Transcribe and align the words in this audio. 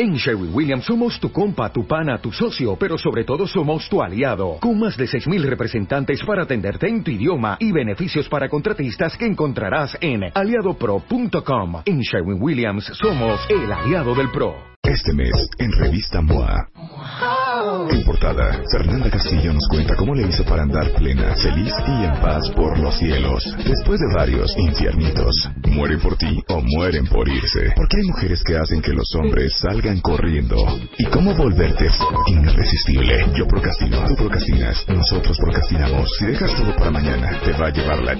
En 0.00 0.14
Sherwin 0.14 0.54
Williams 0.54 0.84
somos 0.84 1.18
tu 1.18 1.32
compa, 1.32 1.72
tu 1.72 1.84
pana, 1.84 2.20
tu 2.20 2.30
socio, 2.30 2.76
pero 2.76 2.96
sobre 2.96 3.24
todo 3.24 3.48
somos 3.48 3.88
tu 3.88 4.00
aliado, 4.00 4.58
con 4.60 4.78
más 4.78 4.96
de 4.96 5.06
6.000 5.06 5.42
representantes 5.42 6.22
para 6.22 6.44
atenderte 6.44 6.86
en 6.88 7.02
tu 7.02 7.10
idioma 7.10 7.56
y 7.58 7.72
beneficios 7.72 8.28
para 8.28 8.48
contratistas 8.48 9.16
que 9.16 9.26
encontrarás 9.26 9.98
en 10.00 10.30
aliadopro.com. 10.32 11.82
En 11.84 11.98
Sherwin 11.98 12.40
Williams 12.40 12.84
somos 12.94 13.40
el 13.50 13.72
aliado 13.72 14.14
del 14.14 14.30
PRO. 14.30 14.68
Este 14.84 15.12
mes, 15.12 15.34
en 15.58 15.72
Revista 15.72 16.22
MOA. 16.22 16.68
En 17.90 18.04
portada, 18.04 18.62
Fernanda 18.70 19.10
Castillo 19.10 19.52
nos 19.52 19.66
cuenta 19.68 19.96
cómo 19.96 20.14
le 20.14 20.28
hizo 20.28 20.44
para 20.44 20.62
andar 20.62 20.92
plena, 20.94 21.34
feliz 21.34 21.74
y 21.86 22.04
en 22.04 22.12
paz 22.22 22.48
por 22.54 22.78
los 22.78 22.96
cielos. 22.96 23.44
Después 23.66 23.98
de 23.98 24.14
varios 24.16 24.56
infiernitos, 24.56 25.50
mueren 25.78 26.00
por 26.00 26.16
ti 26.16 26.42
o 26.48 26.60
mueren 26.60 27.06
por 27.06 27.28
irse. 27.28 27.72
Porque 27.76 27.98
hay 27.98 28.08
mujeres 28.08 28.42
que 28.42 28.56
hacen 28.56 28.82
que 28.82 28.92
los 28.92 29.14
hombres 29.14 29.56
salgan 29.60 30.00
corriendo. 30.00 30.56
¿Y 30.98 31.04
cómo 31.04 31.32
volverte 31.34 31.86
irresistible? 32.26 33.26
Yo 33.36 33.46
procrastino, 33.46 34.04
tú 34.08 34.16
procrastinas, 34.16 34.84
nosotros 34.88 35.38
procrastinamos. 35.38 36.10
Si 36.18 36.26
dejas 36.26 36.52
todo 36.56 36.74
para 36.74 36.90
mañana, 36.90 37.30
te 37.44 37.52
va 37.52 37.68
a 37.68 37.70
llevar 37.70 38.02
la... 38.02 38.16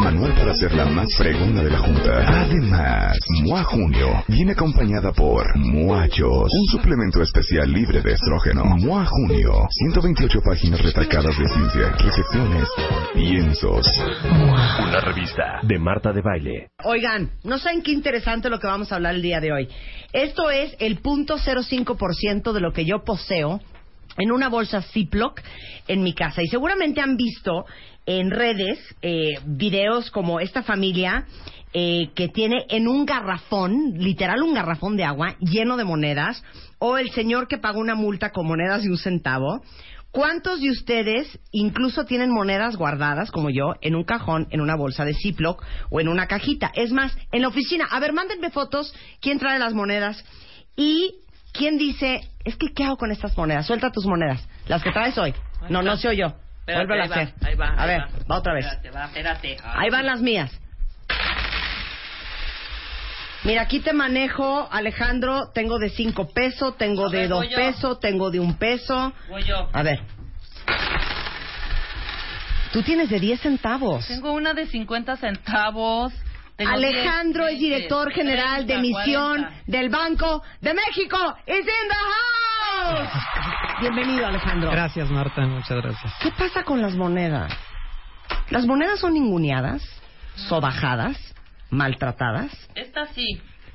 Manual 0.00 0.32
para 0.34 0.54
ser 0.54 0.72
la 0.72 0.86
más 0.86 1.14
fregona 1.18 1.62
de 1.62 1.70
la 1.70 1.78
Junta. 1.78 2.44
Además, 2.44 3.18
MOA 3.42 3.64
Junio 3.64 4.24
viene 4.28 4.52
acompañada 4.52 5.12
por 5.12 5.44
Muachos, 5.58 6.50
un 6.50 6.66
suplemento 6.72 7.20
especial 7.20 7.70
libre 7.70 8.00
de 8.00 8.12
estrógeno. 8.12 8.64
MOA 8.64 9.04
Junio, 9.04 9.52
128 9.68 10.40
páginas 10.42 10.82
retacadas 10.82 11.36
de 11.36 11.46
ciencia, 11.46 11.90
reflexiones, 11.98 12.68
piensos. 13.12 13.86
Una 14.88 15.00
revista 15.00 15.60
de 15.62 15.78
Marta 15.78 16.12
de 16.12 16.22
Baile. 16.22 16.69
Oigan, 16.84 17.32
no 17.44 17.58
saben 17.58 17.82
qué 17.82 17.92
interesante 17.92 18.48
lo 18.48 18.58
que 18.58 18.66
vamos 18.66 18.90
a 18.90 18.96
hablar 18.96 19.14
el 19.14 19.22
día 19.22 19.40
de 19.40 19.52
hoy. 19.52 19.68
Esto 20.12 20.50
es 20.50 20.74
el 20.78 20.98
punto 20.98 21.36
05% 21.36 22.52
de 22.52 22.60
lo 22.60 22.72
que 22.72 22.84
yo 22.84 23.04
poseo 23.04 23.60
en 24.16 24.32
una 24.32 24.48
bolsa 24.48 24.82
Ziploc 24.82 25.40
en 25.88 26.02
mi 26.02 26.14
casa. 26.14 26.42
Y 26.42 26.48
seguramente 26.48 27.00
han 27.00 27.16
visto 27.16 27.66
en 28.06 28.30
redes 28.30 28.78
eh, 29.02 29.38
videos 29.44 30.10
como 30.10 30.40
esta 30.40 30.62
familia 30.62 31.26
eh, 31.72 32.10
que 32.14 32.28
tiene 32.28 32.64
en 32.70 32.88
un 32.88 33.04
garrafón, 33.04 33.92
literal 33.98 34.42
un 34.42 34.54
garrafón 34.54 34.96
de 34.96 35.04
agua 35.04 35.36
lleno 35.40 35.76
de 35.76 35.84
monedas, 35.84 36.42
o 36.80 36.98
el 36.98 37.10
señor 37.10 37.46
que 37.46 37.58
paga 37.58 37.78
una 37.78 37.94
multa 37.94 38.30
con 38.30 38.46
monedas 38.46 38.82
de 38.82 38.90
un 38.90 38.98
centavo. 38.98 39.62
¿Cuántos 40.10 40.60
de 40.60 40.70
ustedes 40.70 41.38
incluso 41.52 42.04
tienen 42.04 42.32
monedas 42.32 42.74
guardadas, 42.76 43.30
como 43.30 43.48
yo, 43.48 43.74
en 43.80 43.94
un 43.94 44.02
cajón, 44.02 44.48
en 44.50 44.60
una 44.60 44.74
bolsa 44.74 45.04
de 45.04 45.14
Ziploc 45.14 45.64
o 45.88 46.00
en 46.00 46.08
una 46.08 46.26
cajita? 46.26 46.72
Es 46.74 46.90
más, 46.90 47.16
en 47.30 47.42
la 47.42 47.48
oficina. 47.48 47.86
A 47.88 48.00
ver, 48.00 48.12
mándenme 48.12 48.50
fotos. 48.50 48.92
¿Quién 49.20 49.38
trae 49.38 49.60
las 49.60 49.72
monedas? 49.72 50.24
Y 50.74 51.14
quién 51.52 51.78
dice, 51.78 52.22
es 52.44 52.56
que, 52.56 52.72
¿qué 52.74 52.82
hago 52.82 52.96
con 52.96 53.12
estas 53.12 53.36
monedas? 53.36 53.66
Suelta 53.66 53.92
tus 53.92 54.04
monedas. 54.04 54.44
Las 54.66 54.82
que 54.82 54.90
traes 54.90 55.16
hoy. 55.16 55.32
No, 55.68 55.80
no 55.82 55.96
soy 55.96 56.16
yo. 56.16 56.34
Vuelve 56.66 57.00
a 57.00 57.02
ahí 57.04 57.08
va, 57.08 57.14
hacer. 57.14 57.34
ahí 57.42 57.54
va, 57.54 57.68
a 57.68 57.86
ver, 57.86 58.00
va. 58.00 58.08
va 58.30 58.38
otra 58.38 58.54
vez. 58.54 58.64
Espérate, 58.66 58.90
va, 58.90 59.04
espérate. 59.06 59.56
Ahí 59.62 59.90
van 59.90 60.06
las 60.06 60.20
mías. 60.20 60.50
Mira, 63.44 63.62
aquí 63.62 63.80
te 63.80 63.92
manejo, 63.94 64.68
Alejandro, 64.70 65.50
tengo 65.54 65.78
de 65.78 65.88
cinco 65.90 66.28
pesos, 66.28 66.76
tengo 66.76 67.08
de 67.08 67.20
ver, 67.20 67.28
dos 67.28 67.38
voy 67.38 67.48
yo. 67.48 67.56
pesos, 67.56 68.00
tengo 68.00 68.30
de 68.30 68.38
un 68.38 68.54
peso. 68.58 69.12
Voy 69.30 69.42
yo. 69.44 69.68
A 69.72 69.82
ver. 69.82 70.00
Tú 72.72 72.82
tienes 72.82 73.08
de 73.10 73.18
10 73.18 73.40
centavos. 73.40 74.06
Tengo 74.06 74.32
una 74.32 74.52
de 74.54 74.66
50 74.66 75.16
centavos. 75.16 76.12
Tengo 76.56 76.72
Alejandro 76.72 77.46
10, 77.46 77.54
es 77.54 77.60
director 77.60 78.08
20, 78.08 78.20
general 78.20 78.66
de 78.66 78.74
30, 78.74 78.78
emisión 78.78 79.36
40. 79.38 79.62
del 79.66 79.88
Banco 79.88 80.42
de 80.60 80.74
México. 80.74 81.16
Is 81.46 81.56
in 81.58 81.64
the 81.64 81.94
house. 82.84 83.08
Bienvenido, 83.80 84.26
Alejandro. 84.26 84.70
Gracias, 84.70 85.10
Marta, 85.10 85.40
muchas 85.46 85.82
gracias. 85.82 86.12
¿Qué 86.22 86.30
pasa 86.32 86.62
con 86.62 86.82
las 86.82 86.94
monedas? 86.94 87.50
Las 88.50 88.66
monedas 88.66 89.00
son 89.00 89.14
ninguneadas, 89.14 89.82
sobajadas, 90.36 91.16
maltratadas, 91.70 92.50
Esta 92.74 93.06
sí. 93.14 93.24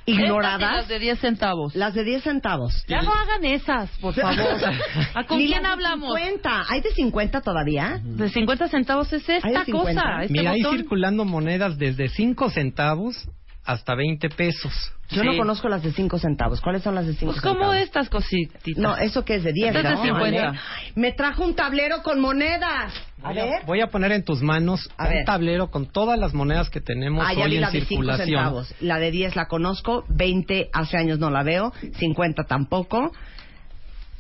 ignoradas. 0.06 0.62
Estas 0.62 0.72
y 0.74 0.78
las 0.78 0.88
de 0.88 1.00
10 1.00 1.20
centavos. 1.20 1.76
Las 1.76 1.94
de 1.94 2.04
10 2.04 2.24
centavos. 2.24 2.86
Ya 2.88 3.02
no 3.02 3.12
hagan 3.14 3.44
esas, 3.46 3.90
por 4.00 4.14
favor. 4.14 4.38
¿A 5.16 5.24
con 5.26 5.38
Ni 5.40 5.48
quién 5.48 5.62
las 5.64 5.70
de 5.70 5.74
hablamos? 5.74 6.16
50. 6.18 6.66
¿Hay 6.70 6.82
de 6.82 6.92
50 6.92 7.42
todavía? 7.42 8.00
De 8.04 8.30
50 8.30 8.68
centavos 8.68 9.12
es 9.14 9.28
¿Hay 9.30 9.38
esta 9.38 9.60
de 9.60 9.66
50? 9.66 10.02
cosa. 10.02 10.22
Este 10.24 10.34
Mira, 10.34 10.52
hay 10.52 10.62
botón. 10.62 10.78
circulando 10.78 11.26
monedas 11.26 11.78
desde 11.78 12.08
5 12.10 12.50
centavos 12.52 13.28
hasta 13.66 13.96
20 13.96 14.30
pesos. 14.30 14.92
Yo 15.10 15.22
Sí. 15.22 15.28
no 15.28 15.38
conozco 15.38 15.70
las 15.70 15.82
de 15.84 15.92
5 15.92 16.18
centavos. 16.20 16.62
¿Cuáles 16.62 16.84
son 16.84 16.94
las 16.96 17.06
de 17.08 17.14
5 17.14 17.26
Pues 17.32 17.36
centavos? 17.42 17.58
como 17.60 17.74
estas 17.74 18.10
cositas. 18.10 18.62
No, 18.78 18.96
eso 18.98 19.24
que 19.26 19.36
es 19.36 19.44
de 19.44 19.54
10, 19.54 19.76
Esta 19.76 19.94
es 19.94 19.96
¿no? 19.98 20.02
de 20.04 20.08
50. 20.10 20.50
Ay, 20.50 20.92
Me 20.96 21.12
trajo 21.14 21.44
un 21.44 21.56
tablero 21.56 22.02
con 22.04 22.20
monedas. 22.22 22.94
A 23.26 23.30
Voy 23.30 23.40
a, 23.40 23.46
ver. 23.46 23.66
voy 23.66 23.82
a 23.82 23.88
poner 23.88 24.12
en 24.12 24.24
tus 24.24 24.42
manos 24.44 24.90
A 24.98 25.06
un 25.08 25.10
ver. 25.14 25.26
tablero 25.26 25.72
con 25.72 25.88
todas 25.88 26.18
las 26.20 26.34
monedas 26.34 26.70
que 26.70 26.80
tenemos 26.80 27.26
Ah, 27.28 27.34
ya 27.34 27.46
hoy 27.46 27.50
vi 27.52 27.56
en 27.56 27.62
la 27.62 27.68
de 27.72 27.80
5 27.80 27.88
circulación. 27.90 28.28
centavos. 28.28 28.76
La 28.82 29.00
de 29.00 29.12
10 29.12 29.36
la 29.36 29.48
conozco, 29.48 30.06
20 30.10 30.70
hace 30.72 30.98
años 30.98 31.18
no 31.20 31.30
la 31.32 31.42
veo, 31.44 31.74
50 31.98 32.44
tampoco. 32.44 33.12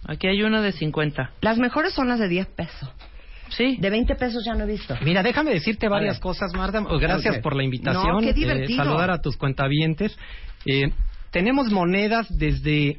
Aquí 0.08 0.28
hay 0.28 0.42
una 0.44 0.62
de 0.62 0.72
50. 0.72 1.32
Las 1.42 1.58
mejores 1.58 1.94
son 1.94 2.08
las 2.08 2.20
de 2.20 2.28
10 2.30 2.48
pesos. 2.48 2.90
Sí. 3.50 3.78
De 3.80 3.90
20 3.92 4.16
pesos 4.16 4.44
ya 4.44 4.54
no 4.56 4.64
he 4.64 4.68
visto. 4.68 4.96
Mira, 5.04 5.22
déjame 5.22 5.52
decirte 5.52 5.88
varias 5.88 6.20
cosas, 6.20 6.52
Marta. 6.54 6.82
Gracias 7.00 7.38
Ok. 7.38 7.42
por 7.44 7.56
la 7.56 7.64
invitación. 7.64 8.08
No, 8.08 8.20
qué 8.20 8.30
Eh, 8.32 8.34
divertido. 8.34 8.84
saludar 8.84 9.12
a 9.12 9.22
tus 9.22 9.38
cuentavientes. 9.38 10.18
Eh, 10.66 10.92
tenemos 11.32 11.72
monedas 11.72 12.28
desde 12.30 12.98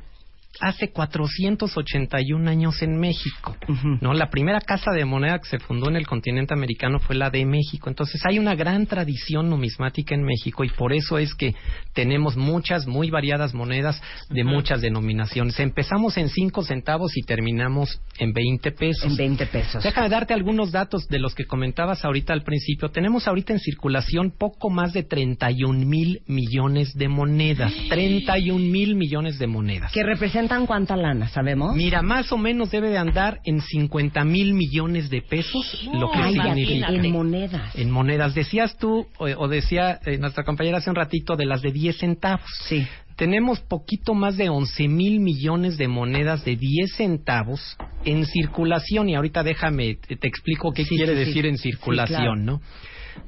hace 0.61 0.91
481 0.91 2.51
años 2.51 2.83
en 2.83 2.99
México. 2.99 3.57
¿no? 4.01 4.15
La 4.15 4.31
primera 4.31 4.61
casa 4.61 4.93
de 4.93 5.05
moneda 5.05 5.39
que 5.39 5.49
se 5.49 5.59
fundó 5.59 5.89
en 5.89 5.97
el 5.97 6.07
continente 6.07 6.55
americano 6.55 6.99
fue 6.99 7.17
la 7.17 7.31
de 7.31 7.45
México. 7.45 7.89
Entonces 7.89 8.21
hay 8.25 8.39
una 8.39 8.55
gran 8.55 8.87
tradición 8.87 9.51
numismática 9.51 10.15
en 10.15 10.23
México 10.25 10.65
y 10.65 10.71
por 10.71 10.93
eso 10.93 11.19
es 11.19 11.35
que 11.35 11.55
tenemos 11.93 12.37
muchas, 12.37 12.87
muy 12.87 13.11
variadas 13.11 13.55
monedas 13.55 14.01
de 14.31 14.45
muchas 14.45 14.81
denominaciones. 14.81 15.59
Empezamos 15.61 16.17
en 16.17 16.29
5 16.29 16.63
centavos 16.63 17.17
y 17.17 17.23
terminamos 17.23 18.01
en 18.19 18.33
20 18.33 18.73
pesos. 18.73 19.05
En 19.05 19.17
20 19.17 19.47
pesos. 19.47 19.83
Déjame 19.83 20.09
darte 20.09 20.35
algunos 20.35 20.73
datos 20.73 21.09
de 21.09 21.19
los 21.19 21.35
que 21.35 21.45
comentabas 21.45 22.05
ahorita 22.05 22.33
al 22.33 22.43
principio. 22.43 22.91
Tenemos 22.91 23.29
ahorita 23.29 23.53
en 23.53 23.59
circulación 23.59 24.33
poco 24.37 24.71
más 24.71 24.93
de 24.93 25.03
31 25.03 25.87
mil 25.87 26.23
millones 26.27 26.95
de 26.95 27.09
monedas. 27.09 27.73
31 27.89 28.59
mil 28.59 28.95
millones 28.95 29.39
de 29.39 29.47
monedas. 29.47 29.93
¿Que 29.93 30.03
representan 30.03 30.46
cuánta 30.67 30.97
lana, 30.97 31.29
sabemos? 31.29 31.75
Mira, 31.77 32.03
más 32.03 32.31
o 32.33 32.39
menos 32.39 32.71
debe 32.71 32.89
de 32.91 32.99
andar 32.99 33.39
en 33.45 33.61
50 33.61 34.25
mil 34.25 34.55
millones 34.55 35.11
de 35.11 35.23
pesos, 35.23 35.89
lo 35.93 36.11
que 36.11 36.19
Ay, 36.19 36.35
significa. 36.35 36.89
en 36.89 37.13
monedas. 37.13 37.75
En 37.77 37.91
monedas. 37.91 38.35
Decías 38.35 38.77
tú, 38.79 39.07
o, 39.19 39.25
o 39.25 39.49
decía 39.49 40.01
eh, 40.07 40.19
nuestra 40.19 40.45
compañera 40.45 40.79
hace 40.79 40.91
un 40.91 40.97
ratito, 40.97 41.37
de 41.37 41.47
las 41.47 41.63
de 41.63 41.73
10 41.73 41.99
centavos. 41.99 42.49
Sí. 42.69 42.87
Tenemos 43.17 43.61
poquito 43.61 44.13
más 44.15 44.37
de 44.37 44.51
11 44.51 44.89
mil 44.89 45.21
millones 45.21 45.79
de 45.79 45.89
monedas 45.89 46.45
de 46.45 46.57
10 46.57 46.97
centavos 46.97 47.77
en 48.05 48.27
circulación. 48.27 49.09
Y 49.09 49.15
ahorita 49.15 49.43
déjame, 49.43 49.95
te, 50.07 50.17
te 50.17 50.29
explico 50.29 50.73
qué 50.73 50.85
Sí, 50.85 50.97
quiere 50.97 51.13
sí, 51.15 51.19
decir 51.21 51.43
sí. 51.45 51.49
en 51.49 51.59
circulación, 51.59 52.19
claro. 52.19 52.37
¿no? 52.37 52.61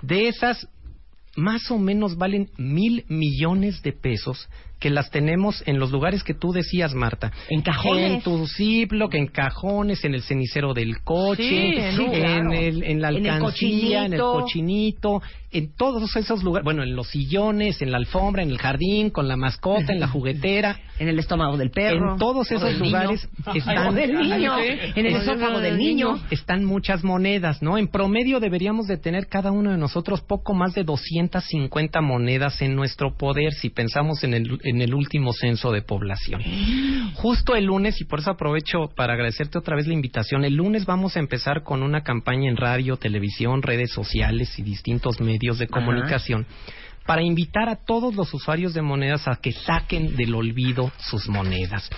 De 0.03 0.29
esas, 0.29 0.69
más 1.37 1.71
o 1.71 1.79
menos 1.79 2.17
valen 2.19 2.51
mil 2.59 3.05
millones 3.09 3.81
de 3.83 3.93
pesos 3.93 4.49
que 4.79 4.91
las 4.91 5.11
tenemos 5.11 5.63
en 5.67 5.79
los 5.79 5.91
lugares 5.91 6.23
que 6.23 6.35
tú 6.35 6.53
decías, 6.53 6.95
Marta. 6.95 7.33
En 7.49 7.63
cajones. 7.63 8.13
En 8.13 8.23
tu 8.23 8.47
Ziploc, 8.47 9.15
en 9.15 9.27
cajones, 9.27 10.05
en 10.05 10.15
el 10.15 10.23
cenicero 10.23 10.75
del 10.75 11.03
coche, 11.03 11.43
Sí, 11.43 11.97
sí, 11.97 12.03
en, 12.05 12.11
claro. 12.13 12.53
el, 12.53 12.83
en 12.85 13.01
la 13.03 13.09
En 13.11 13.17
el 13.27 13.31
alcancía, 13.31 14.05
en 14.07 14.13
el 14.15 14.21
cochinito. 14.21 15.21
en 15.51 15.75
todos 15.75 16.15
esos 16.17 16.43
lugares, 16.45 16.65
bueno, 16.65 16.83
en 16.83 16.95
los 16.95 17.09
sillones, 17.09 17.81
en 17.83 17.91
la 17.91 17.97
alfombra, 17.99 18.43
en 18.43 18.51
el 18.51 18.59
jardín, 18.59 19.11
con 19.11 19.29
la 19.29 19.37
mascota, 19.37 19.93
en 19.93 20.01
la 20.01 20.09
juguetera. 20.09 20.79
En 20.99 21.09
el 21.09 21.19
estómago 21.19 21.57
del 21.57 21.71
perro. 21.71 22.13
En 22.13 22.19
todos 22.19 22.51
esos 22.51 22.77
lugares 22.79 23.29
niño. 23.47 23.55
están 23.57 23.95
del 23.95 24.13
niño. 24.15 24.53
Ay. 24.55 24.79
En 24.97 25.07
el 25.07 25.15
esófago 25.17 25.61
del 25.61 25.79
niño. 25.79 26.19
están 26.31 26.65
muchas 26.65 27.05
monedas, 27.05 27.63
¿no? 27.63 27.79
En 27.79 27.87
promedio 27.89 28.41
deberíamos 28.41 28.87
de 28.89 28.97
tener 28.97 29.29
cada 29.29 29.53
uno 29.53 29.71
de 29.71 29.79
nosotros 29.79 30.21
poco 30.23 30.55
más 30.55 30.75
de 30.75 30.83
250 30.85 32.01
monedas 32.01 32.61
en 32.63 32.75
nuestro 32.75 33.15
poder 33.17 33.53
si 33.55 33.71
pensamos 33.71 34.25
en 34.25 34.35
el, 34.35 34.59
en 34.69 34.81
el 34.83 34.95
último 34.95 35.33
censo 35.33 35.73
de 35.73 35.83
población. 35.83 36.43
Justo 37.15 37.55
el 37.57 37.65
lunes, 37.65 38.01
y 38.01 38.05
por 38.05 38.21
eso 38.21 38.31
aprovecho 38.31 38.89
para 38.95 39.15
agradecerte 39.15 39.59
otra 39.59 39.77
vez 39.77 39.87
la 39.87 39.95
invitación, 39.95 40.45
el 40.45 40.55
lunes 40.55 40.85
vamos 40.87 41.17
a 41.17 41.21
empezar 41.21 41.63
con 41.63 41.83
una 41.83 42.03
campaña 42.03 42.49
en 42.49 42.57
radio, 42.57 42.97
televisión, 42.97 43.63
redes 43.63 43.93
sociales 43.93 44.59
y 44.59 44.63
distintos 44.63 45.21
medios 45.21 45.59
de 45.59 45.65
Ajá. 45.67 45.75
comunicación 45.75 46.47
para 47.07 47.23
invitar 47.23 47.69
a 47.71 47.77
todos 47.77 48.15
los 48.15 48.33
usuarios 48.35 48.75
de 48.75 48.83
monedas 48.83 49.27
a 49.29 49.37
que 49.37 49.53
saquen 49.53 50.15
del 50.17 50.35
olvido 50.35 50.93
sus 50.99 51.27
monedas. 51.29 51.89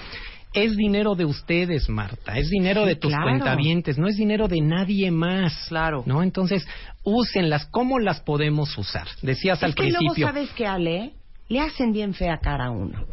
Es 0.52 0.76
dinero 0.76 1.14
de 1.14 1.24
ustedes, 1.24 1.88
Marta. 1.88 2.36
Es 2.36 2.48
dinero 2.50 2.82
Sí, 2.82 2.88
de 2.88 2.96
tus 2.96 3.10
claro. 3.12 3.24
cuentavientes. 3.24 3.98
No 3.98 4.08
es 4.08 4.16
dinero 4.16 4.48
de 4.48 4.60
nadie 4.60 5.10
más. 5.12 5.66
Claro. 5.68 6.02
¿No? 6.06 6.24
Entonces, 6.24 6.66
úsenlas. 7.04 7.66
¿Cómo 7.66 8.00
las 8.00 8.20
podemos 8.20 8.76
usar? 8.76 9.06
Decías 9.22 9.62
al 9.62 9.76
que 9.76 9.82
luego 9.84 9.98
principio. 9.98 10.26
sabes 10.26 10.50
que 10.50 10.66
Ale 10.66 11.12
le 11.50 11.60
hacen 11.60 11.92
bien 11.92 12.14
fea 12.14 12.38
cara 12.38 12.66
a 12.66 12.70
uno. 12.70 13.04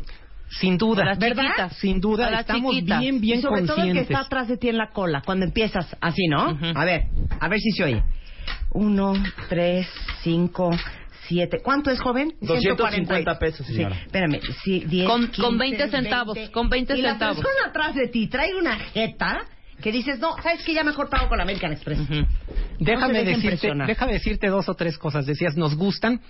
Sin 0.49 0.77
duda, 0.77 1.03
las 1.03 1.19
¿verdad? 1.19 1.43
chiquitas. 1.43 1.77
sin 1.77 1.99
duda, 1.99 2.31
las 2.31 2.41
estamos 2.41 2.73
chiquitas. 2.73 2.99
bien, 3.01 3.19
bien 3.19 3.39
y 3.39 3.41
sobre 3.41 3.63
todo 3.63 3.83
el 3.83 3.91
que 3.91 3.99
está 3.99 4.19
atrás 4.21 4.47
de 4.47 4.55
ti 4.55 4.69
en 4.69 4.77
la 4.77 4.91
cola, 4.91 5.21
cuando 5.25 5.43
empiezas 5.45 5.93
así, 5.99 6.27
¿no? 6.27 6.57
A 6.73 6.85
ver, 6.85 7.07
a 7.41 7.47
ver 7.49 7.59
si 7.59 7.71
se 7.71 7.83
oye. 7.83 8.03
Uno, 8.71 9.13
tres, 9.49 9.87
cinco, 10.21 10.69
siete. 11.27 11.59
¿Cuánto 11.61 11.91
es, 11.91 11.99
joven? 11.99 12.33
250 12.39 13.39
pesos, 13.39 13.65
Sí, 13.67 13.73
señora. 13.75 13.95
espérame. 14.05 14.39
Sí, 14.63 14.83
10, 14.87 15.07
Con- 15.09 15.21
15, 15.27 15.41
con 15.41 15.57
20 15.57 15.89
centavos, 15.89 16.37
con 16.51 16.69
20 16.69 16.93
y 16.97 17.01
centavos. 17.01 17.37
la 17.37 17.43
persona 17.43 17.67
atrás 17.69 17.95
de 17.95 18.07
ti 18.07 18.27
trae 18.27 18.55
una 18.55 18.77
jeta 18.77 19.41
que 19.81 19.91
dices, 19.91 20.19
no, 20.19 20.35
¿sabes 20.41 20.63
que 20.63 20.73
Ya 20.73 20.83
mejor 20.83 21.09
pago 21.09 21.29
con 21.29 21.39
American 21.39 21.71
Express. 21.73 21.99
Déjame 22.79 23.23
decirte, 23.23 23.67
déjame 23.87 24.13
decirte 24.13 24.47
dos 24.47 24.69
o 24.69 24.73
tres 24.75 24.97
cosas. 24.97 25.25
Decías, 25.25 25.55
nos 25.55 25.75
gustan. 25.75 26.21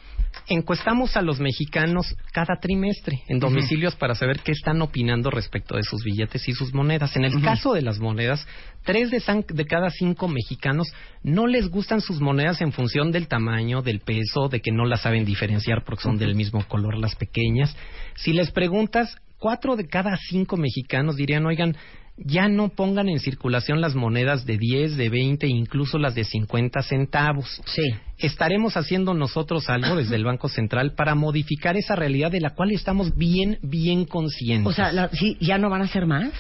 Encuestamos 0.48 1.18
a 1.18 1.22
los 1.22 1.40
mexicanos 1.40 2.16
cada 2.32 2.60
trimestre 2.62 3.22
en 3.28 3.40
domicilios 3.40 3.96
para 3.96 4.16
saber 4.16 4.40
qué 4.42 4.52
están 4.52 4.82
opinando 4.82 5.30
respecto 5.30 5.76
de 5.76 5.84
sus 5.84 6.04
billetes 6.04 6.48
y 6.48 6.54
sus 6.54 6.74
monedas. 6.74 7.16
En 7.16 7.26
el 7.26 7.42
caso 7.42 7.74
de 7.74 7.82
las 7.82 8.00
monedas, 8.00 8.46
tres 8.84 9.10
de, 9.12 9.20
san- 9.20 9.46
de 9.48 9.66
cada 9.66 9.90
cinco 9.90 10.28
mexicanos 10.28 10.88
no 11.24 11.48
les 11.48 11.70
gustan 11.70 12.02
sus 12.02 12.20
monedas 12.22 12.62
en 12.62 12.72
función 12.72 13.12
del 13.12 13.28
tamaño, 13.28 13.82
del 13.82 14.00
peso, 14.02 14.48
de 14.50 14.62
que 14.62 14.72
no 14.72 14.86
las 14.86 15.02
saben 15.02 15.26
diferenciar 15.26 15.84
porque 15.84 16.04
son 16.04 16.18
del 16.18 16.36
mismo 16.36 16.64
color 16.68 16.98
las 16.98 17.16
pequeñas. 17.16 17.76
Si 18.16 18.32
les 18.34 18.52
preguntas, 18.52 19.16
cuatro 19.40 19.76
de 19.76 19.88
cada 19.88 20.16
cinco 20.30 20.56
mexicanos 20.58 21.16
dirían, 21.16 21.46
oigan, 21.46 21.76
ya 22.18 22.48
no 22.48 22.70
pongan 22.70 23.10
en 23.10 23.20
circulación 23.20 23.80
las 23.80 23.96
monedas 23.96 24.46
de 24.46 24.58
10, 24.58 24.98
de 24.98 25.10
20, 25.10 25.48
incluso 25.48 25.98
las 26.00 26.16
de 26.16 26.24
50 26.24 26.82
centavos. 26.82 27.62
Sí. 27.66 27.84
Estaremos 28.18 28.76
haciendo 28.76 29.14
nosotros 29.14 29.70
algo 29.70 29.96
desde 29.96 30.16
el 30.16 30.26
Banco 30.26 30.50
Central 30.50 30.94
para 30.96 31.14
modificar 31.16 31.78
esa 31.78 31.96
realidad 31.96 32.32
de 32.32 32.42
la 32.42 32.52
cual 32.56 32.72
estamos 32.72 33.16
bien, 33.16 33.60
bien 33.62 34.06
conscientes. 34.06 34.72
O 34.72 34.76
sea, 34.76 34.92
la- 34.92 35.10
sí, 35.10 35.38
¿ya 35.40 35.58
no 35.58 35.70
van 35.70 35.84
a 35.84 35.88
ser 35.88 36.06
más? 36.08 36.32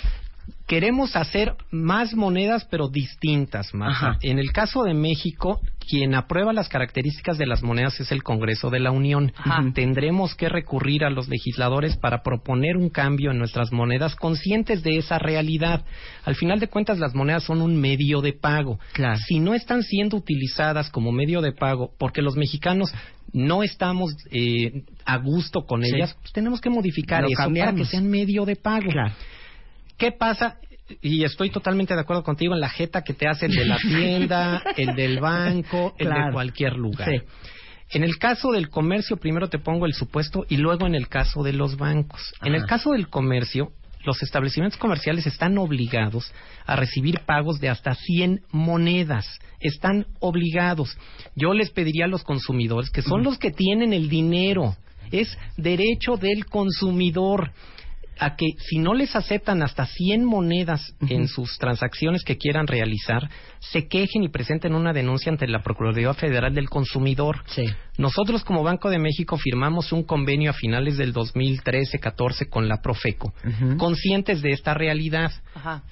Queremos 0.65 1.15
hacer 1.15 1.53
más 1.71 2.13
monedas, 2.13 2.65
pero 2.69 2.87
distintas. 2.89 3.69
Ajá. 3.79 4.17
En 4.21 4.39
el 4.39 4.51
caso 4.51 4.83
de 4.83 4.93
México, 4.93 5.61
quien 5.87 6.15
aprueba 6.15 6.53
las 6.53 6.69
características 6.69 7.37
de 7.37 7.45
las 7.45 7.63
monedas 7.63 7.99
es 7.99 8.11
el 8.11 8.23
Congreso 8.23 8.69
de 8.69 8.79
la 8.79 8.91
Unión. 8.91 9.31
Ajá. 9.37 9.63
Tendremos 9.73 10.35
que 10.35 10.49
recurrir 10.49 11.03
a 11.05 11.09
los 11.09 11.27
legisladores 11.29 11.95
para 11.97 12.21
proponer 12.23 12.77
un 12.77 12.89
cambio 12.89 13.31
en 13.31 13.37
nuestras 13.39 13.71
monedas, 13.71 14.15
conscientes 14.15 14.83
de 14.83 14.97
esa 14.97 15.17
realidad. 15.19 15.85
Al 16.25 16.35
final 16.35 16.59
de 16.59 16.67
cuentas, 16.67 16.99
las 16.99 17.15
monedas 17.15 17.43
son 17.43 17.61
un 17.61 17.79
medio 17.79 18.21
de 18.21 18.33
pago. 18.33 18.79
Claro. 18.93 19.17
Si 19.27 19.39
no 19.39 19.53
están 19.53 19.83
siendo 19.83 20.17
utilizadas 20.17 20.89
como 20.89 21.11
medio 21.11 21.41
de 21.41 21.53
pago, 21.53 21.91
porque 21.97 22.21
los 22.21 22.35
mexicanos 22.35 22.93
no 23.33 23.63
estamos 23.63 24.11
eh, 24.31 24.83
a 25.05 25.17
gusto 25.17 25.65
con 25.65 25.83
Sí. 25.83 25.95
ellas, 25.95 26.15
pues 26.21 26.33
tenemos 26.33 26.61
que 26.61 26.69
modificar 26.69 27.23
Lo 27.23 27.29
eso 27.29 27.49
para 27.53 27.73
que 27.73 27.85
sean 27.85 28.09
medio 28.09 28.45
de 28.45 28.55
pago. 28.55 28.89
Claro. 28.89 29.13
¿Qué 29.97 30.11
pasa? 30.11 30.57
Y 31.01 31.23
estoy 31.23 31.49
totalmente 31.49 31.93
de 31.93 32.01
acuerdo 32.01 32.23
contigo 32.23 32.53
en 32.53 32.61
la 32.61 32.69
jeta 32.69 33.01
que 33.03 33.13
te 33.13 33.27
hace 33.27 33.47
el 33.47 33.55
de 33.55 33.65
la 33.65 33.77
tienda, 33.81 34.63
el 34.77 34.95
del 34.95 35.19
banco, 35.19 35.93
el 35.97 36.07
Claro. 36.07 36.25
de 36.27 36.31
cualquier 36.33 36.73
lugar. 36.77 37.09
Sí. 37.09 37.21
En 37.91 38.03
el 38.03 38.17
caso 38.17 38.51
del 38.51 38.69
comercio, 38.69 39.17
primero 39.17 39.49
te 39.49 39.59
pongo 39.59 39.85
el 39.85 39.93
supuesto 39.93 40.45
y 40.49 40.57
luego 40.57 40.85
en 40.87 40.95
el 40.95 41.07
caso 41.07 41.43
de 41.43 41.53
los 41.53 41.77
bancos. 41.77 42.33
En 42.43 42.53
el 42.53 42.61
Ajá. 42.63 42.67
caso 42.67 42.91
del 42.91 43.07
comercio, 43.09 43.71
los 44.05 44.21
establecimientos 44.23 44.77
comerciales 44.79 45.25
están 45.25 45.57
obligados 45.57 46.31
a 46.65 46.75
recibir 46.75 47.21
pagos 47.25 47.59
de 47.59 47.69
hasta 47.69 47.93
100 47.95 48.41
monedas. 48.51 49.25
Están 49.59 50.05
obligados. 50.19 50.97
Yo 51.35 51.53
les 51.53 51.71
pediría 51.71 52.05
a 52.05 52.09
los 52.09 52.23
consumidores, 52.23 52.89
que 52.89 53.01
son 53.01 53.23
los 53.23 53.37
que 53.37 53.51
tienen 53.51 53.91
el 53.93 54.07
dinero, 54.09 54.75
es 55.11 55.37
derecho 55.57 56.15
del 56.17 56.45
consumidor 56.45 57.51
a 58.19 58.35
que 58.35 58.47
si 58.57 58.79
no 58.79 58.93
les 58.93 59.15
aceptan 59.15 59.61
hasta 59.61 59.85
100 59.85 60.25
monedas 60.25 60.95
en 61.09 61.27
sus 61.27 61.57
transacciones 61.57 62.23
que 62.23 62.37
quieran 62.37 62.67
realizar, 62.67 63.29
se 63.59 63.87
quejen 63.87 64.23
y 64.23 64.29
presenten 64.29 64.75
una 64.75 64.93
denuncia 64.93 65.31
ante 65.31 65.47
la 65.47 65.63
Procuraduría 65.63 66.13
Federal 66.13 66.53
del 66.53 66.69
Consumidor. 66.69 67.43
Sí. 67.47 67.65
Nosotros 67.97 68.43
como 68.43 68.63
Banco 68.63 68.89
de 68.89 68.99
México 68.99 69.37
firmamos 69.37 69.91
un 69.91 70.03
convenio 70.03 70.51
a 70.51 70.53
finales 70.53 70.97
del 70.97 71.13
2013-14 71.13 72.49
con 72.49 72.67
la 72.67 72.81
Profeco, 72.81 73.33
conscientes 73.77 74.41
de 74.41 74.51
esta 74.51 74.73
realidad. 74.73 75.31
Ajá. 75.55 75.83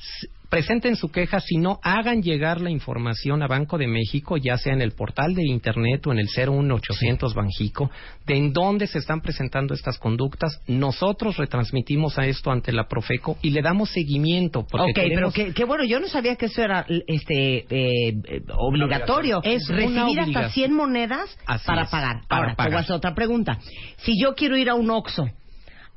Presenten 0.50 0.96
su 0.96 1.12
queja, 1.12 1.40
si 1.40 1.58
no, 1.58 1.80
hagan 1.84 2.22
llegar 2.22 2.62
la 2.62 2.70
información 2.70 3.42
a 3.44 3.48
Banco 3.48 3.78
de 3.78 3.88
México, 3.88 4.38
ya 4.38 4.58
sea 4.58 4.74
en 4.74 4.82
el 4.82 4.92
portal 4.92 5.34
de 5.34 5.44
Internet 5.46 6.06
o 6.08 6.12
en 6.12 6.20
el 6.20 6.28
01800 6.28 7.34
Banjico, 7.34 7.90
de 8.26 8.38
en 8.38 8.54
dónde 8.54 8.88
se 8.88 9.00
están 9.00 9.22
presentando 9.22 9.74
estas 9.74 9.98
conductas. 9.98 10.62
Nosotros 10.68 11.38
retransmitimos 11.38 12.18
a 12.20 12.26
esto 12.26 12.52
ante 12.52 12.72
la 12.72 12.88
Profeco 12.88 13.38
y 13.42 13.50
le 13.52 13.62
damos 13.62 13.90
seguimiento. 13.90 14.66
Porque 14.70 14.92
ok, 14.92 15.00
pero 15.14 15.32
qué, 15.32 15.54
qué 15.54 15.66
bueno, 15.66 15.84
yo 15.84 16.00
no 16.00 16.08
sabía 16.08 16.36
que 16.36 16.46
eso 16.48 16.62
era 16.62 16.86
este 17.08 17.66
eh, 17.70 18.42
obligatorio. 18.58 19.42
Es 19.44 19.68
recibir 19.68 20.00
hasta 20.20 20.22
obligación. 20.24 20.52
100 20.52 20.74
monedas 20.74 21.38
Así 21.46 21.66
para 21.66 21.84
es, 21.84 21.90
pagar. 21.90 22.22
para 22.28 22.42
Ahora, 22.42 22.52
te 22.52 22.56
pagar. 22.58 22.72
voy 22.72 22.78
a 22.78 22.82
hacer 22.82 22.96
otra 22.96 23.16
pregunta. 23.16 23.60
Si 23.98 24.20
yo 24.22 24.36
quiero 24.36 24.58
ir 24.58 24.70
a 24.70 24.76
un 24.76 24.90
Oxxo 24.92 25.26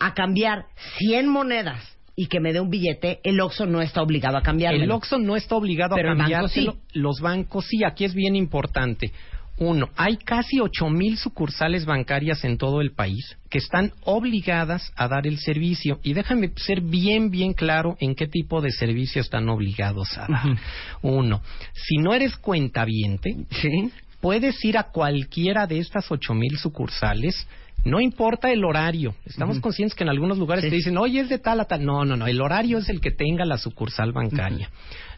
a 0.00 0.14
cambiar 0.14 0.66
100 0.98 1.28
monedas 1.28 1.97
y 2.20 2.26
que 2.26 2.40
me 2.40 2.52
dé 2.52 2.58
un 2.60 2.68
billete, 2.68 3.20
el 3.22 3.40
Oxxo 3.40 3.64
no 3.64 3.80
está 3.80 4.02
obligado 4.02 4.36
a 4.36 4.42
cambiarlo. 4.42 4.82
El 4.82 4.90
OXXO 4.90 5.18
no 5.18 5.36
está 5.36 5.54
obligado 5.54 5.94
Pero 5.94 6.10
a 6.10 6.16
cambiárselo. 6.16 6.72
sí. 6.72 6.78
Los 6.98 7.20
bancos 7.20 7.66
sí, 7.66 7.84
aquí 7.84 8.04
es 8.04 8.12
bien 8.12 8.34
importante. 8.34 9.12
Uno, 9.60 9.88
hay 9.96 10.16
casi 10.16 10.58
ocho 10.58 10.88
mil 10.88 11.16
sucursales 11.16 11.84
bancarias 11.86 12.44
en 12.44 12.58
todo 12.58 12.80
el 12.80 12.90
país 12.90 13.36
que 13.48 13.58
están 13.58 13.92
obligadas 14.02 14.92
a 14.96 15.06
dar 15.06 15.28
el 15.28 15.38
servicio. 15.38 16.00
Y 16.02 16.12
déjame 16.12 16.50
ser 16.56 16.80
bien, 16.80 17.30
bien 17.30 17.52
claro 17.52 17.96
en 18.00 18.16
qué 18.16 18.26
tipo 18.26 18.60
de 18.60 18.72
servicio 18.72 19.20
están 19.20 19.48
obligados 19.48 20.18
a 20.18 20.26
dar. 20.26 20.58
Uno, 21.02 21.40
si 21.72 21.98
no 21.98 22.14
eres 22.14 22.36
cuentaviente, 22.36 23.36
Sí. 23.50 23.92
Puedes 24.20 24.62
ir 24.64 24.78
a 24.78 24.84
cualquiera 24.90 25.66
de 25.66 25.78
estas 25.78 26.10
ocho 26.10 26.34
mil 26.34 26.56
sucursales. 26.58 27.46
No 27.84 28.00
importa 28.00 28.50
el 28.50 28.64
horario. 28.64 29.14
Estamos 29.24 29.60
conscientes 29.60 29.94
que 29.94 30.02
en 30.02 30.10
algunos 30.10 30.36
lugares 30.36 30.64
Sí. 30.64 30.70
te 30.70 30.76
dicen, 30.76 30.98
oye, 30.98 31.20
es 31.20 31.28
de 31.28 31.38
tal 31.38 31.60
a 31.60 31.64
tal. 31.64 31.84
No, 31.86 32.04
no, 32.04 32.16
no. 32.16 32.26
El 32.26 32.40
horario 32.40 32.78
es 32.78 32.88
el 32.88 33.00
que 33.00 33.12
tenga 33.12 33.44
la 33.44 33.56
sucursal 33.56 34.10
bancaria. 34.12 34.68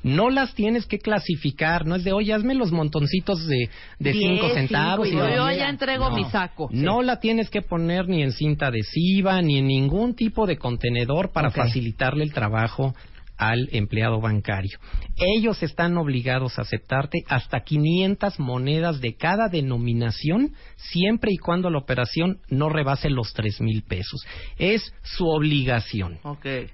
No 0.03 0.29
las 0.29 0.55
tienes 0.55 0.85
que 0.85 0.99
clasificar. 0.99 1.87
No 1.87 1.97
es 1.97 2.05
de, 2.05 2.13
oye, 2.13 2.35
hazme 2.35 2.55
los 2.55 2.71
montoncitos 2.71 3.47
de, 3.47 3.71
de 3.99 4.13
Diez, 4.13 4.17
cinco 4.19 4.43
cinco 4.49 4.55
centavos. 4.55 5.07
y 5.09 5.13
y 5.13 5.15
Yo, 5.15 5.51
ya 5.51 5.71
entrego 5.71 6.11
No. 6.11 6.17
mi 6.17 6.25
saco. 6.27 6.69
No 6.71 7.01
la 7.01 7.19
tienes 7.19 7.49
que 7.49 7.63
poner 7.63 8.07
ni 8.09 8.23
en 8.23 8.33
cinta 8.33 8.67
adhesiva, 8.67 9.41
ni 9.41 9.59
en 9.59 9.67
ningún 9.67 10.15
tipo 10.15 10.47
de 10.47 10.59
contenedor 10.59 11.33
para 11.33 11.51
facilitarle 11.51 12.25
el 12.25 12.33
trabajo 12.35 12.95
al 13.41 13.71
empleado 13.73 14.21
bancario. 14.21 14.79
Ellos 15.17 15.63
están 15.63 15.97
obligados 15.97 16.59
a 16.59 16.63
aceptarte 16.63 17.25
hasta 17.27 17.61
500 17.61 18.39
monedas 18.39 19.01
de 19.01 19.17
cada 19.17 19.49
denominación, 19.49 20.55
siempre 20.77 21.33
y 21.33 21.39
cuando 21.39 21.71
la 21.71 21.79
operación 21.79 22.41
no 22.49 22.69
rebase 22.69 23.09
los 23.09 23.33
3 23.33 23.63
mil 23.63 23.83
pesos. 23.83 24.27
Es 24.59 24.93
su 25.03 25.27
obligación. 25.27 26.19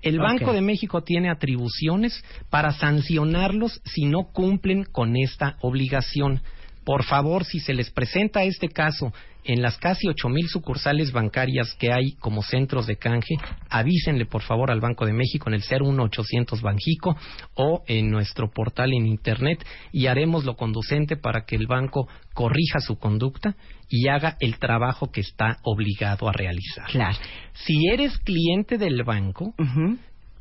El 0.02 0.18
Banco 0.18 0.52
de 0.52 0.60
México 0.60 1.04
tiene 1.04 1.30
atribuciones 1.30 2.20
para 2.50 2.72
sancionarlos 2.72 3.80
si 3.84 4.06
no 4.06 4.32
cumplen 4.32 4.82
con 4.82 5.16
esta 5.16 5.56
obligación. 5.60 6.42
Por 6.86 7.02
favor, 7.02 7.44
si 7.44 7.58
se 7.58 7.74
les 7.74 7.90
presenta 7.90 8.44
este 8.44 8.68
caso 8.68 9.12
en 9.42 9.60
las 9.60 9.76
casi 9.76 10.06
ocho 10.06 10.28
mil 10.28 10.46
sucursales 10.46 11.10
bancarias 11.10 11.74
que 11.80 11.92
hay 11.92 12.12
como 12.20 12.42
centros 12.42 12.86
de 12.86 12.96
canje, 12.96 13.34
avísenle 13.68 14.24
por 14.24 14.42
favor 14.42 14.70
al 14.70 14.78
Banco 14.78 15.04
de 15.04 15.12
México 15.12 15.48
en 15.48 15.54
el 15.54 15.64
01800 15.68 16.62
Banjico 16.62 17.16
o 17.54 17.82
en 17.88 18.08
nuestro 18.08 18.52
portal 18.52 18.92
en 18.92 19.08
Internet 19.08 19.66
y 19.90 20.06
haremos 20.06 20.44
lo 20.44 20.54
conducente 20.54 21.16
para 21.16 21.44
que 21.44 21.56
el 21.56 21.66
banco 21.66 22.06
corrija 22.34 22.78
su 22.78 23.00
conducta 23.00 23.56
y 23.88 24.06
haga 24.06 24.36
el 24.38 24.60
trabajo 24.60 25.10
que 25.10 25.22
está 25.22 25.58
obligado 25.64 26.28
a 26.28 26.32
realizar. 26.32 26.86
Claro. 26.86 27.18
Si 27.52 27.88
eres 27.88 28.16
cliente 28.18 28.78
del 28.78 29.02
banco, 29.02 29.56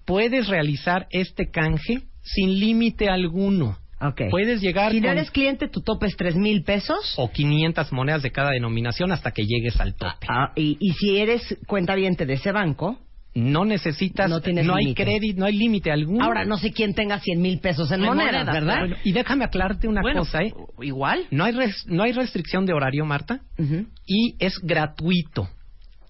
puedes 0.05 0.47
realizar 0.47 1.07
este 1.09 1.49
canje 1.49 2.03
sin 2.21 2.59
límite 2.59 3.09
alguno. 3.09 3.79
Ok. 4.01 4.23
Puedes 4.29 4.61
llegar 4.61 4.91
Si 4.91 4.99
no 4.99 5.07
con 5.07 5.17
eres 5.17 5.31
cliente, 5.31 5.67
tu 5.69 5.81
tope 5.81 6.07
es 6.07 6.17
3 6.17 6.35
mil 6.35 6.63
pesos. 6.63 7.13
o 7.17 7.31
500 7.31 7.91
monedas 7.93 8.21
de 8.23 8.31
cada 8.31 8.51
denominación 8.51 9.11
hasta 9.11 9.31
que 9.31 9.45
llegues 9.45 9.79
al 9.79 9.95
tope. 9.95 10.27
Ah, 10.27 10.51
y, 10.55 10.77
y 10.79 10.93
si 10.93 11.17
eres 11.17 11.57
cuentaviente 11.67 12.25
de 12.25 12.33
ese 12.33 12.51
banco, 12.51 12.99
No 13.37 13.65
necesitas, 13.65 14.29
No 14.29 14.39
tienes 14.39 14.65
hay 14.69 14.93
crédito, 14.93 15.39
no 15.41 15.45
hay 15.45 15.57
límite 15.57 15.91
alguno. 15.91 16.23
ahora 16.23 16.45
no 16.45 16.57
sé 16.57 16.71
quién 16.71 16.93
tenga 16.93 17.19
100 17.19 17.41
mil 17.41 17.59
pesos 17.59 17.91
en 17.91 17.99
En 17.99 18.05
monedas, 18.05 18.31
monedas, 18.31 18.53
¿verdad? 18.53 18.79
Bueno, 18.79 18.95
y 19.03 19.11
déjame 19.11 19.43
aclararte 19.43 19.89
una 19.89 20.01
Bueno, 20.01 20.19
cosa, 20.21 20.41
¿eh? 20.43 20.53
igual. 20.81 21.25
No 21.31 21.43
hay, 21.43 21.51
res- 21.51 21.85
no 21.87 22.03
hay 22.03 22.13
restricción 22.13 22.65
de 22.65 22.71
horario, 22.73 23.03
Marta, 23.05 23.41
Ujú. 23.57 23.87
y 24.05 24.35
es 24.39 24.57
gratuito. 24.63 25.49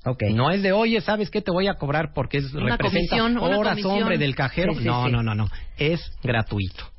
Ok. 0.06 0.22
No 0.36 0.52
es 0.52 0.62
de, 0.62 0.72
oye, 0.72 1.02
¿sabes 1.02 1.32
qué 1.32 1.42
te 1.42 1.50
voy 1.50 1.68
a 1.68 1.74
cobrar 1.74 2.14
porque 2.14 2.38
es 2.38 2.54
Una 2.54 2.78
representa 2.78 3.18
comisión, 3.18 3.38
una 3.44 3.58
horas 3.58 3.74
comisión. 3.74 4.02
hombre 4.04 4.18
del 4.20 4.36
cajero? 4.36 4.74
Sí, 4.74 4.82
sí, 4.82 4.86
no, 4.86 5.06
sí. 5.08 5.12
no, 5.12 5.24
no, 5.24 5.34
no. 5.34 5.48
Es 5.80 6.02
gratuito. 6.24 6.92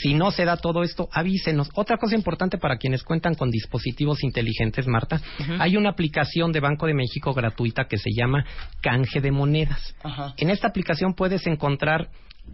Si 0.00 0.12
no 0.12 0.32
se 0.32 0.44
da 0.44 0.56
todo 0.56 0.82
esto, 0.82 1.08
avísenos. 1.12 1.70
Otra 1.74 1.98
cosa 1.98 2.16
importante 2.16 2.58
para 2.58 2.78
quienes 2.78 3.04
cuentan 3.04 3.34
con 3.34 3.50
dispositivos 3.50 4.24
inteligentes, 4.24 4.88
Marta, 4.88 5.20
hay 5.60 5.76
una 5.76 5.90
aplicación 5.90 6.50
de 6.50 6.60
Banco 6.60 6.86
de 6.86 6.94
México 6.94 7.32
gratuita 7.32 7.84
que 7.84 7.98
se 7.98 8.10
llama 8.10 8.44
Canje 8.80 9.20
de 9.20 9.30
Monedas. 9.30 9.94
En 10.36 10.50
esta 10.50 10.66
aplicación 10.68 11.14
puedes 11.14 11.46
encontrar 11.46 12.08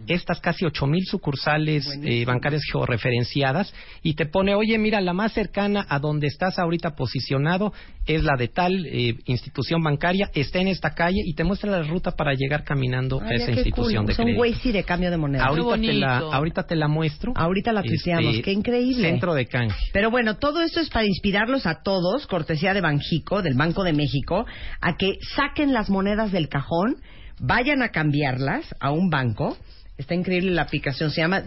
estas 0.07 0.39
casi 0.39 0.65
ocho 0.65 0.87
mil 0.87 1.05
sucursales 1.05 1.87
eh, 2.03 2.25
bancarias 2.25 2.63
georreferenciadas 2.71 3.73
y 4.01 4.15
te 4.15 4.25
pone, 4.25 4.55
oye, 4.55 4.77
mira, 4.77 4.99
la 5.01 5.13
más 5.13 5.33
cercana 5.33 5.85
a 5.87 5.99
donde 5.99 6.27
estás 6.27 6.59
ahorita 6.59 6.95
posicionado 6.95 7.73
es 8.05 8.23
la 8.23 8.35
de 8.35 8.47
tal 8.47 8.85
eh, 8.85 9.15
institución 9.25 9.81
bancaria, 9.83 10.29
está 10.33 10.59
en 10.59 10.67
esta 10.67 10.91
calle 10.91 11.21
y 11.23 11.33
te 11.33 11.43
muestra 11.43 11.69
la 11.69 11.83
ruta 11.83 12.11
para 12.11 12.33
llegar 12.33 12.63
caminando 12.63 13.21
a 13.21 13.33
esa 13.33 13.51
institución 13.51 14.05
cool. 14.05 14.07
de 14.07 14.13
Es 14.13 14.19
un 14.19 14.25
crédito. 14.25 14.41
Waze 14.41 14.71
de 14.71 14.83
cambio 14.83 15.11
de 15.11 15.17
moneda. 15.17 15.45
Ahorita 15.45 15.75
te, 15.75 15.93
la, 15.93 16.17
ahorita 16.17 16.63
te 16.63 16.75
la 16.75 16.87
muestro. 16.87 17.33
Ahorita 17.35 17.71
la 17.71 17.83
tuiteamos. 17.83 18.31
Este, 18.31 18.43
Qué 18.43 18.51
increíble. 18.51 19.09
Centro 19.09 19.33
de 19.33 19.45
canje. 19.45 19.75
Pero 19.93 20.09
bueno, 20.09 20.37
todo 20.37 20.61
esto 20.61 20.79
es 20.79 20.89
para 20.89 21.05
inspirarlos 21.05 21.65
a 21.65 21.81
todos, 21.83 22.25
cortesía 22.27 22.73
de 22.73 22.81
Banjico, 22.81 23.41
del 23.41 23.53
Banco 23.53 23.83
de 23.83 23.93
México, 23.93 24.45
a 24.81 24.95
que 24.97 25.17
saquen 25.35 25.73
las 25.73 25.89
monedas 25.89 26.31
del 26.31 26.49
cajón, 26.49 26.97
vayan 27.41 27.81
a 27.81 27.89
cambiarlas 27.89 28.73
a 28.79 28.91
un 28.91 29.09
banco. 29.09 29.57
Está 29.97 30.15
increíble 30.15 30.51
la 30.51 30.61
aplicación, 30.63 31.11
se 31.11 31.21
llama 31.21 31.43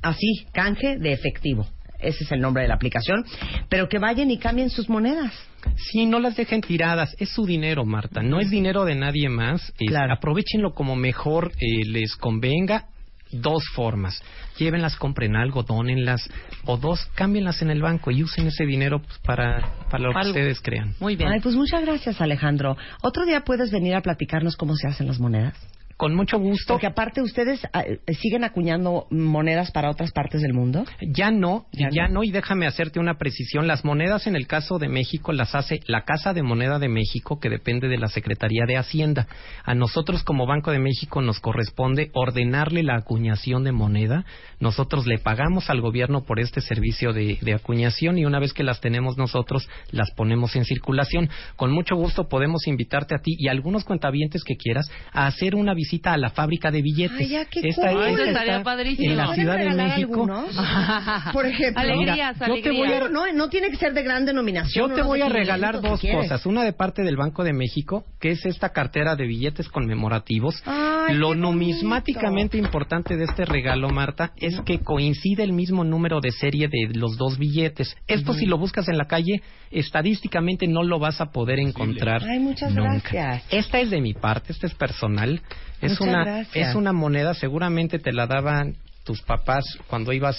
así, 0.00 0.46
canje 0.52 0.96
de 0.98 1.12
efectivo. 1.12 1.66
Ese 2.00 2.24
es 2.24 2.32
el 2.32 2.40
nombre 2.40 2.62
de 2.62 2.68
la 2.68 2.74
aplicación. 2.74 3.24
Pero 3.68 3.88
que 3.88 3.98
vayan 4.00 4.28
y 4.30 4.38
cambien 4.38 4.70
sus 4.70 4.88
monedas. 4.88 5.32
Sí, 5.76 6.04
no 6.06 6.18
las 6.18 6.34
dejen 6.34 6.60
tiradas. 6.60 7.14
Es 7.20 7.28
su 7.28 7.46
dinero, 7.46 7.84
Marta. 7.84 8.22
No 8.22 8.40
es 8.40 8.50
dinero 8.50 8.84
de 8.84 8.96
nadie 8.96 9.28
más. 9.28 9.62
Es- 9.78 9.86
Claro. 9.88 10.12
Aprovechenlo 10.14 10.72
como 10.74 10.96
mejor 10.96 11.52
eh, 11.60 11.84
les 11.86 12.16
convenga. 12.16 12.86
Dos 13.32 13.64
formas. 13.74 14.22
Llévenlas, 14.58 14.96
compren 14.96 15.36
algo, 15.36 15.62
dónenlas. 15.62 16.28
O 16.64 16.76
dos, 16.76 17.06
cámbienlas 17.14 17.62
en 17.62 17.70
el 17.70 17.82
banco 17.82 18.10
y 18.10 18.22
usen 18.22 18.46
ese 18.46 18.64
dinero 18.64 19.00
pues, 19.00 19.18
para, 19.20 19.72
para 19.90 20.04
lo 20.04 20.12
que 20.12 20.18
Algo. 20.18 20.30
ustedes 20.30 20.60
crean. 20.60 20.94
Muy 21.00 21.16
bien. 21.16 21.30
Ay, 21.30 21.40
pues 21.40 21.54
muchas 21.54 21.82
gracias, 21.82 22.20
Alejandro. 22.20 22.76
Otro 23.02 23.24
día 23.24 23.40
puedes 23.44 23.70
venir 23.70 23.94
a 23.94 24.02
platicarnos 24.02 24.56
cómo 24.56 24.76
se 24.76 24.86
hacen 24.88 25.06
las 25.06 25.18
monedas. 25.18 25.54
Con 26.02 26.16
mucho 26.16 26.36
gusto. 26.36 26.74
Porque 26.74 26.88
aparte 26.88 27.22
ustedes 27.22 27.64
ah, 27.72 27.84
eh, 27.86 28.00
siguen 28.14 28.42
acuñando 28.42 29.06
monedas 29.12 29.70
para 29.70 29.88
otras 29.88 30.10
partes 30.10 30.42
del 30.42 30.52
mundo. 30.52 30.84
Ya 31.00 31.30
no, 31.30 31.66
Ya 31.70 31.90
ya, 31.92 32.08
no. 32.08 32.14
no. 32.14 32.24
y 32.24 32.32
déjame 32.32 32.66
hacerte 32.66 32.98
una 32.98 33.18
precisión. 33.18 33.68
Las 33.68 33.84
monedas 33.84 34.26
en 34.26 34.34
el 34.34 34.48
caso 34.48 34.80
de 34.80 34.88
México 34.88 35.30
las 35.30 35.54
hace 35.54 35.78
la 35.86 36.02
Casa 36.02 36.32
de 36.32 36.42
Moneda 36.42 36.80
de 36.80 36.88
México, 36.88 37.38
que 37.38 37.48
depende 37.48 37.86
de 37.86 37.98
la 37.98 38.08
Secretaría 38.08 38.64
de 38.66 38.78
Hacienda. 38.78 39.28
A 39.62 39.76
nosotros 39.76 40.24
como 40.24 40.44
Banco 40.44 40.72
de 40.72 40.80
México 40.80 41.22
nos 41.22 41.38
corresponde 41.38 42.10
ordenarle 42.14 42.82
la 42.82 42.96
acuñación 42.96 43.62
de 43.62 43.70
moneda. 43.70 44.24
Nosotros 44.58 45.06
le 45.06 45.20
pagamos 45.20 45.70
al 45.70 45.80
gobierno 45.80 46.24
por 46.24 46.40
este 46.40 46.62
servicio 46.62 47.12
de, 47.12 47.38
de 47.40 47.54
acuñación 47.54 48.18
y 48.18 48.24
una 48.24 48.40
vez 48.40 48.52
que 48.52 48.64
las 48.64 48.80
tenemos 48.80 49.16
nosotros, 49.18 49.68
las 49.92 50.10
ponemos 50.16 50.56
en 50.56 50.64
circulación. 50.64 51.30
Con 51.54 51.70
mucho 51.70 51.94
gusto 51.94 52.28
podemos 52.28 52.66
invitarte 52.66 53.14
a 53.14 53.18
ti 53.18 53.36
y 53.38 53.46
a 53.46 53.52
algunos 53.52 53.84
cuentavientes 53.84 54.42
que 54.42 54.56
quieras 54.56 54.90
a 55.12 55.28
hacer 55.28 55.54
una 55.54 55.74
visita 55.74 55.91
a 55.92 56.16
la 56.16 56.30
fábrica 56.30 56.70
de 56.70 56.80
billetes. 56.82 57.18
Ay, 57.20 57.28
ya, 57.28 57.44
qué 57.44 57.60
Esta- 57.62 57.92
cool. 57.92 58.06
esta 58.08 58.24
estaría 58.24 58.62
padrísimo. 58.62 59.10
En 59.10 59.16
la 59.16 59.24
¿Pueden 59.26 59.40
Ciudad 59.42 59.58
de 59.58 59.70
México. 59.70 60.26
Por 61.32 61.46
ejemplo. 61.46 61.80
Alegrías, 61.82 62.36
Mira, 62.40 62.48
yo 62.56 62.62
te 62.62 62.70
voy 62.70 62.92
a- 62.92 63.08
No, 63.08 63.32
no 63.32 63.48
tiene 63.48 63.70
que 63.70 63.76
ser 63.76 63.92
de 63.92 64.02
gran 64.02 64.24
denominación. 64.24 64.88
Yo 64.90 64.94
te 64.94 65.02
voy 65.02 65.20
a 65.20 65.26
500, 65.26 65.32
regalar 65.32 65.80
dos 65.80 66.00
cosas. 66.00 66.46
Una 66.46 66.64
de 66.64 66.72
parte 66.72 67.02
del 67.02 67.16
Banco 67.16 67.44
de 67.44 67.52
México, 67.52 68.04
que 68.20 68.30
es 68.30 68.44
esta 68.46 68.70
cartera 68.70 69.16
de 69.16 69.26
billetes 69.26 69.68
conmemorativos. 69.68 70.62
Ay, 70.66 71.14
Lo 71.16 71.34
numismáticamente 71.34 72.58
importante 72.58 73.16
de 73.16 73.24
este 73.24 73.44
regalo, 73.44 73.88
Marta, 73.90 74.32
es 74.36 74.60
que 74.64 74.78
coincide 74.80 75.42
el 75.42 75.52
mismo 75.52 75.84
número 75.84 76.20
de 76.20 76.30
serie 76.32 76.68
de 76.68 76.88
los 76.94 77.16
dos 77.16 77.38
billetes. 77.38 77.96
Esto 78.06 78.32
si 78.34 78.46
lo 78.46 78.56
buscas 78.58 78.88
en 78.88 78.96
la 78.98 79.06
calle, 79.06 79.42
estadísticamente 79.70 80.66
no 80.66 80.82
lo 80.82 80.98
vas 80.98 81.20
a 81.20 81.26
poder 81.32 81.58
encontrar. 81.58 82.22
Ay, 82.22 82.38
muchas 82.38 82.72
nunca. 82.74 83.10
gracias. 83.10 83.44
Esta 83.52 83.80
es 83.80 83.90
de 83.90 84.00
mi 84.00 84.14
parte, 84.14 84.52
esta 84.52 84.66
es 84.66 84.74
personal. 84.74 85.40
Es 85.82 85.90
Muchas 86.00 86.08
una 86.08 86.24
gracias. 86.24 86.68
es 86.70 86.74
una 86.74 86.92
moneda, 86.92 87.34
seguramente 87.34 87.98
te 87.98 88.12
la 88.12 88.26
daban 88.26 88.76
tus 89.04 89.20
papás 89.22 89.64
cuando 89.88 90.12
ibas 90.12 90.36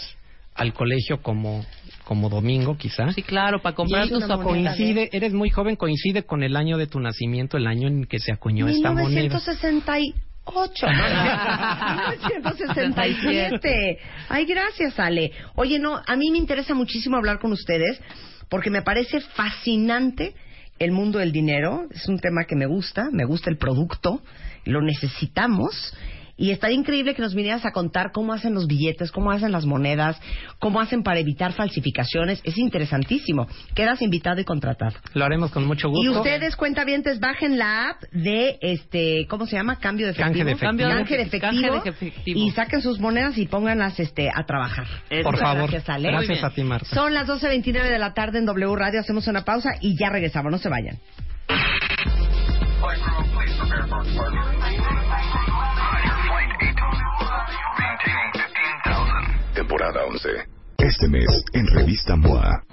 al 0.55 0.73
colegio 0.73 1.21
como 1.21 1.65
como 2.05 2.29
domingo, 2.29 2.77
quizás. 2.77 3.15
Sí, 3.15 3.23
claro, 3.23 3.61
para 3.61 3.75
comprar 3.75 4.05
Y 4.05 4.09
tus 4.09 4.27
moneda. 4.27 4.43
coincide, 4.43 5.09
eres 5.13 5.33
muy 5.33 5.49
joven, 5.49 5.75
coincide 5.77 6.23
con 6.23 6.43
el 6.43 6.55
año 6.57 6.77
de 6.77 6.87
tu 6.87 6.99
nacimiento, 6.99 7.55
el 7.57 7.65
año 7.67 7.87
en 7.87 8.05
que 8.05 8.19
se 8.19 8.31
acuñó 8.33 8.67
esta 8.67 8.91
moneda. 8.91 9.21
1968. 9.21 10.85
1967. 12.29 13.97
Ay, 14.29 14.45
gracias, 14.45 14.99
Ale. 14.99 15.31
Oye, 15.55 15.79
no, 15.79 16.01
a 16.05 16.15
mí 16.15 16.29
me 16.31 16.37
interesa 16.37 16.73
muchísimo 16.73 17.17
hablar 17.17 17.39
con 17.39 17.51
ustedes 17.51 17.99
porque 18.49 18.69
me 18.69 18.81
parece 18.81 19.21
fascinante 19.21 20.33
el 20.79 20.91
mundo 20.91 21.19
del 21.19 21.31
dinero. 21.31 21.87
Es 21.91 22.07
un 22.07 22.19
tema 22.19 22.43
que 22.45 22.55
me 22.55 22.65
gusta, 22.65 23.09
me 23.11 23.25
gusta 23.25 23.49
el 23.49 23.57
producto, 23.57 24.21
lo 24.65 24.81
necesitamos. 24.81 25.93
Y 26.35 26.49
estaría 26.49 26.75
increíble 26.75 27.13
que 27.13 27.21
nos 27.21 27.35
vinieras 27.35 27.63
a 27.63 27.71
contar 27.71 28.11
cómo 28.11 28.33
hacen 28.33 28.55
los 28.55 28.65
billetes, 28.65 29.11
cómo 29.11 29.29
hacen 29.29 29.51
las 29.51 29.67
monedas, 29.67 30.19
cómo 30.57 30.81
hacen 30.81 31.03
para 31.03 31.19
evitar 31.19 31.53
falsificaciones. 31.53 32.41
Es 32.43 32.57
interesantísimo. 32.57 33.47
Quedas 33.75 34.01
invitado 34.01 34.41
y 34.41 34.43
contratado. 34.43 34.93
Lo 35.13 35.25
haremos 35.25 35.51
con 35.51 35.65
mucho 35.65 35.89
gusto. 35.89 36.03
Y 36.03 36.09
ustedes, 36.09 36.55
cuentavientes, 36.55 37.19
bajen 37.19 37.59
la 37.59 37.91
app 37.91 38.01
de, 38.11 38.57
este, 38.61 39.27
¿cómo 39.29 39.45
se 39.45 39.57
llama? 39.57 39.77
Cambio 39.77 40.07
de 40.07 40.15
Canje 40.15 40.41
efectivo. 40.41 40.45
de 40.47 40.53
efectivo. 40.53 40.89
Canje 40.89 41.17
de 41.17 41.23
efectivo. 41.23 41.71
Canje 41.71 41.83
de 41.83 41.89
efectivo. 41.91 42.39
Y 42.39 42.51
saquen 42.51 42.81
sus 42.81 42.99
monedas 42.99 43.37
y 43.37 43.45
pónganlas 43.45 43.99
este, 43.99 44.31
a 44.33 44.43
trabajar. 44.45 44.87
Por 45.09 45.33
Muchas 45.33 45.39
favor. 45.39 45.69
Gracias, 45.69 45.89
Ale. 45.89 46.09
Muy 46.09 46.25
Gracias 46.25 46.39
bien. 46.39 46.45
a 46.45 46.49
ti, 46.49 46.63
Marta. 46.63 46.87
Son 46.95 47.13
las 47.13 47.27
12.29 47.27 47.73
de 47.73 47.99
la 47.99 48.15
tarde 48.15 48.39
en 48.39 48.45
W 48.47 48.75
Radio. 48.75 49.01
Hacemos 49.01 49.27
una 49.27 49.45
pausa 49.45 49.75
y 49.81 49.95
ya 49.99 50.09
regresamos. 50.09 50.51
No 50.51 50.57
se 50.57 50.67
vayan. 50.67 50.97
Temporada 59.53 60.05
11. 60.05 60.29
Este 60.77 61.07
mes, 61.07 61.27
en 61.53 61.67
Revista 61.67 62.15
MOA. 62.15 62.72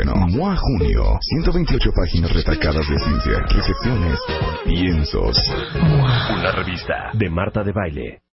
MOA 0.05 0.55
Junio, 0.57 1.19
128 1.21 1.91
páginas 1.95 2.33
retacadas 2.33 2.87
de 2.87 2.97
ciencia, 2.97 3.39
recepciones, 3.47 4.19
piensos. 4.65 5.37
Una 6.33 6.51
revista 6.51 7.11
de 7.13 7.29
Marta 7.29 7.63
de 7.63 7.71
Baile. 7.71 8.21